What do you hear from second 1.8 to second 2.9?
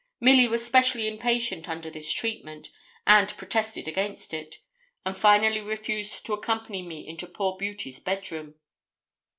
this treatment,